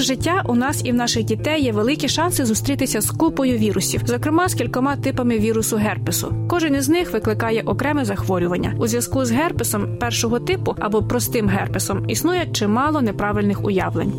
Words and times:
Упродовж 0.00 0.24
життя 0.24 0.42
у 0.46 0.54
нас 0.54 0.82
і 0.84 0.92
в 0.92 0.94
наших 0.94 1.24
дітей 1.24 1.62
є 1.62 1.72
великі 1.72 2.08
шанси 2.08 2.44
зустрітися 2.44 3.00
з 3.00 3.10
купою 3.10 3.58
вірусів, 3.58 4.02
зокрема 4.06 4.48
з 4.48 4.54
кількома 4.54 4.96
типами 4.96 5.38
вірусу 5.38 5.76
герпесу. 5.76 6.34
Кожен 6.48 6.74
із 6.74 6.88
них 6.88 7.12
викликає 7.12 7.62
окреме 7.62 8.04
захворювання. 8.04 8.74
У 8.78 8.86
зв'язку 8.86 9.24
з 9.24 9.30
герпесом 9.30 9.96
першого 9.96 10.38
типу 10.38 10.76
або 10.78 11.02
простим 11.02 11.48
герпесом 11.48 12.10
існує 12.10 12.46
чимало 12.52 13.02
неправильних 13.02 13.64
уявлень. 13.64 14.12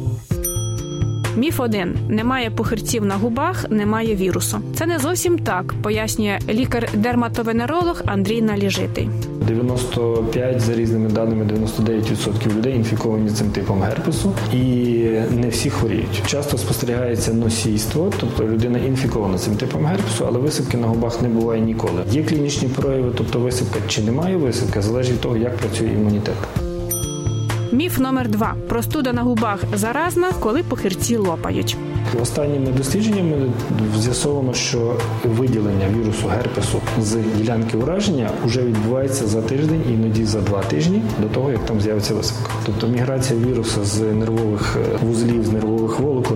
Міф 1.36 1.60
1. 1.60 1.96
немає 2.10 2.50
похирців 2.50 3.06
на 3.06 3.16
губах, 3.16 3.66
немає 3.70 4.16
вірусу. 4.16 4.60
Це 4.76 4.86
не 4.86 5.00
зовсім 5.00 5.40
так, 5.40 5.74
пояснює 5.82 6.40
лікар-дерматовенеролог 6.50 8.02
Андрій 8.06 8.42
Наліжитий. 8.42 9.10
95 9.48 10.62
за 10.62 10.76
різними 10.76 11.10
даними 11.10 11.46
99% 11.46 12.58
людей 12.58 12.76
інфіковані 12.76 13.30
цим 13.30 13.50
типом 13.50 13.82
герпесу, 13.82 14.34
і 14.54 14.58
не 15.32 15.50
всі 15.50 15.70
хворіють. 15.70 16.24
Часто 16.26 16.58
спостерігається 16.58 17.34
носійство, 17.34 18.12
тобто 18.20 18.44
людина 18.44 18.80
інфікована 18.80 19.38
цим 19.38 19.56
типом 19.56 19.86
герпесу, 19.86 20.26
але 20.28 20.40
висипки 20.40 20.78
на 20.78 20.88
губах 20.88 21.22
не 21.22 21.30
буває 21.30 21.62
ніколи. 21.62 22.04
Є 22.12 22.24
клінічні 22.24 22.68
прояви, 22.68 23.12
тобто 23.18 23.40
висипка 23.40 23.80
чи 23.88 24.02
немає 24.02 24.38
висипки, 24.38 24.82
залежить 24.82 25.14
від 25.14 25.22
того, 25.22 25.38
як 25.38 25.58
працює 25.58 25.88
імунітет. 25.88 26.36
Міф 27.72 28.00
номер 28.00 28.30
два: 28.30 28.56
простуда 28.68 29.14
на 29.14 29.22
губах 29.22 29.60
заразна, 29.76 30.32
коли 30.40 30.64
похирці 30.64 31.18
лопають. 31.18 31.78
Останніми 32.22 32.68
дослідженнями 32.78 33.36
з'ясовано, 34.00 34.54
що 34.54 34.98
виділення 35.26 35.90
вірусу 35.90 36.28
герпесу 36.28 36.82
з 37.02 37.16
ділянки 37.38 37.78
ураження 37.78 38.30
вже 38.46 38.62
відбувається 38.62 39.28
за 39.28 39.42
тиждень, 39.42 39.82
іноді 39.94 40.26
за 40.26 40.42
два 40.42 40.64
тижні 40.64 41.02
до 41.22 41.28
того, 41.28 41.52
як 41.52 41.66
там 41.66 41.82
з'явиться 41.82 42.14
висипка. 42.14 42.52
Тобто 42.66 42.88
міграція 42.88 43.40
вірусу 43.40 43.86
з 43.86 44.00
нервових 44.00 44.78
е, 44.78 45.06
вузлів, 45.06 45.46
з 45.46 45.52
нервових 45.52 46.00
волокон 46.00 46.31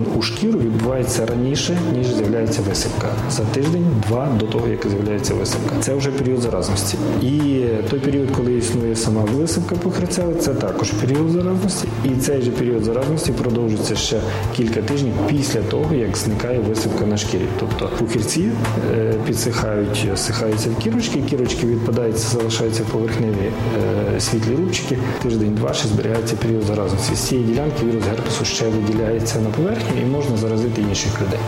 відбувається 0.86 1.26
раніше, 1.26 1.78
ніж 1.92 2.14
з'являється 2.14 2.62
висипка. 2.62 3.08
За 3.30 3.42
тиждень-два 3.42 4.28
до 4.40 4.46
того, 4.46 4.68
як 4.68 4.86
з'являється 4.88 5.34
висипка. 5.34 5.74
Це 5.80 5.94
вже 5.94 6.10
період 6.10 6.40
заразності. 6.40 6.98
І 7.22 7.62
той 7.90 8.00
період, 8.00 8.30
коли 8.30 8.52
існує 8.52 8.96
сама 8.96 9.20
висипка 9.20 9.74
похрецева, 9.74 10.34
це 10.34 10.54
також 10.54 10.90
період 10.90 11.30
заразності. 11.30 11.88
І 12.04 12.08
цей 12.08 12.42
же 12.42 12.50
період 12.50 12.84
заразності 12.84 13.32
продовжується 13.32 13.96
ще 13.96 14.20
кілька 14.56 14.82
тижнів 14.82 15.12
після 15.28 15.60
того, 15.60 15.94
як 15.94 16.16
зникає 16.16 16.58
висипка 16.58 17.06
на 17.06 17.16
шкірі. 17.16 17.46
Тобто 17.60 17.90
пухірці 17.98 18.50
е, 18.94 19.14
підсихають, 19.26 20.08
сихаються 20.16 20.70
в 20.70 20.82
кірочки, 20.82 21.22
кірочки 21.30 21.66
відпадаються, 21.66 22.38
залишаються 22.38 22.82
поверхневі 22.92 23.32
е, 23.32 23.95
світлі 24.20 24.54
рубчики. 24.54 24.98
Тиждень-два 25.22 25.72
ще 25.72 25.88
зберігається 25.88 26.36
період 26.36 26.62
заразності. 26.62 27.14
З 27.14 27.18
цієї 27.18 27.46
ділянки 27.46 27.86
вірус 27.86 28.04
герпесу 28.04 28.44
ще 28.44 28.68
виділяється 28.68 29.40
на 29.40 29.50
поверхню 29.50 30.00
і 30.02 30.04
можна 30.04 30.36
заразити 30.36 30.82
інших 30.82 31.22
людей. 31.22 31.40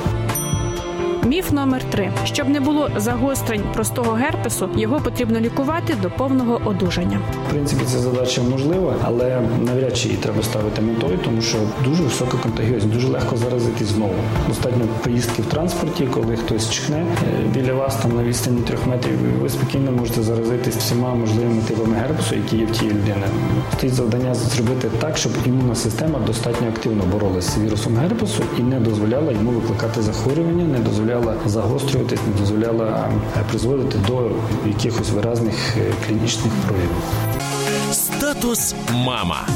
Міф 1.29 1.53
номер 1.53 1.85
три: 1.91 2.13
щоб 2.25 2.49
не 2.49 2.61
було 2.61 2.91
загострень 2.97 3.63
простого 3.75 4.13
герпесу, 4.13 4.69
його 4.77 5.01
потрібно 5.01 5.41
лікувати 5.41 5.95
до 6.03 6.11
повного 6.11 6.61
одужання. 6.65 7.21
В 7.49 7.51
принципі, 7.51 7.83
ця 7.87 7.99
задача 7.99 8.43
можлива, 8.43 8.95
але 9.03 9.41
навряд 9.67 9.97
чи 9.97 10.09
її 10.09 10.21
треба 10.21 10.43
ставити 10.43 10.83
метою, 10.83 11.19
тому 11.25 11.43
що 11.43 11.59
дуже 11.85 12.03
висока 12.03 12.37
контагіозність, 12.43 12.95
дуже 12.95 13.09
легко 13.09 13.37
заразити 13.37 13.85
знову. 13.85 14.15
Достатньо 14.49 14.85
поїздки 15.05 15.43
в 15.43 15.47
транспорті, 15.47 16.09
коли 16.15 16.37
хтось 16.37 16.71
чихне 16.71 16.97
е, 16.97 17.05
біля 17.55 17.73
вас 17.73 17.97
там 17.97 18.17
на 18.17 18.23
відстані 18.23 18.61
трьох 18.61 18.87
метрів, 18.87 19.19
ви 19.41 19.49
спокійно 19.49 19.93
можете 19.93 20.23
заразитись 20.23 20.77
всіма 20.77 21.15
можливими 21.15 21.63
типами 21.63 21.97
герпесу, 21.97 22.35
які 22.35 22.57
є 22.57 22.67
в 22.67 22.71
тій 22.71 22.87
людини. 22.87 23.27
Стоїть 23.73 23.95
завдання 23.95 24.35
зробити 24.35 24.89
так, 25.01 25.17
щоб 25.17 25.33
імунна 25.47 25.75
система 25.75 26.19
достатньо 26.27 26.69
активно 26.69 27.03
боролася 27.13 27.51
з 27.51 27.59
вірусом 27.59 27.97
герпесу 27.97 28.43
і 28.59 28.63
не 28.63 28.81
дозволяла 28.81 29.33
йому 29.33 29.51
викликати 29.51 30.03
захворювання, 30.03 30.65
не 30.65 30.79
дозволяла 30.79 31.18
загострюватись, 31.47 32.21
не 32.27 32.41
дозволяла 32.41 33.09
е, 33.37 33.45
призводити 33.51 33.99
до 34.07 34.31
якихось 34.67 35.11
виразних 35.11 35.55
е, 35.77 35.93
клінічних 36.07 36.53
проявів. 36.67 36.91
Статус 37.93 38.75
мама. 38.93 39.47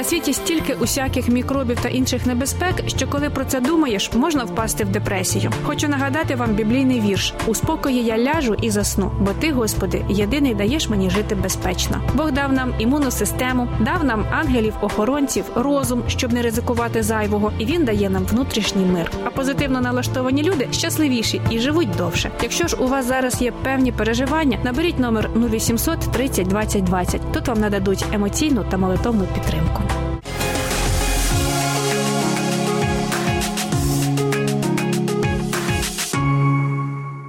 На 0.00 0.04
світі 0.04 0.32
стільки 0.32 0.74
усяких 0.74 1.28
мікробів 1.28 1.80
та 1.82 1.88
інших 1.88 2.26
небезпек, 2.26 2.74
що 2.86 3.06
коли 3.08 3.30
про 3.30 3.44
це 3.44 3.60
думаєш, 3.60 4.12
можна 4.12 4.44
впасти 4.44 4.84
в 4.84 4.88
депресію. 4.88 5.52
Хочу 5.62 5.88
нагадати 5.88 6.34
вам 6.34 6.54
біблійний 6.54 7.00
вірш: 7.00 7.34
у 7.46 7.54
спокої 7.54 8.04
я 8.04 8.18
ляжу 8.18 8.54
і 8.62 8.70
засну, 8.70 9.12
бо 9.20 9.32
ти, 9.32 9.52
Господи, 9.52 10.04
єдиний 10.08 10.54
даєш 10.54 10.88
мені 10.88 11.10
жити 11.10 11.34
безпечно. 11.34 12.02
Бог 12.14 12.32
дав 12.32 12.52
нам 12.52 12.74
імунну 12.78 13.10
систему, 13.10 13.68
дав 13.80 14.04
нам 14.04 14.24
ангелів-охоронців, 14.32 15.44
розум, 15.54 16.02
щоб 16.08 16.32
не 16.32 16.42
ризикувати 16.42 17.02
зайвого, 17.02 17.52
і 17.58 17.64
він 17.64 17.84
дає 17.84 18.10
нам 18.10 18.24
внутрішній 18.24 18.84
мир. 18.84 19.10
А 19.24 19.30
позитивно 19.30 19.80
налаштовані 19.80 20.42
люди 20.42 20.68
щасливіші 20.72 21.40
і 21.50 21.58
живуть 21.58 21.96
довше. 21.96 22.30
Якщо 22.42 22.66
ж 22.66 22.76
у 22.76 22.86
вас 22.86 23.06
зараз 23.06 23.42
є 23.42 23.52
певні 23.52 23.92
переживання, 23.92 24.58
наберіть 24.64 24.98
номер 24.98 25.30
0800 25.36 26.00
30 26.00 26.48
20 26.48 26.84
20. 26.84 27.32
Тут 27.32 27.48
вам 27.48 27.60
нададуть 27.60 28.04
емоційну 28.12 28.64
та 28.70 28.76
молитовну 28.76 29.24
підтримку. 29.24 29.89